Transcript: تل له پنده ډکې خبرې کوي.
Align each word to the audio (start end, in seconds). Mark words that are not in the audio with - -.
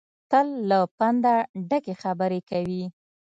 تل 0.31 0.47
له 0.69 0.79
پنده 0.97 1.35
ډکې 1.69 1.93
خبرې 2.03 2.41
کوي. 2.49 2.85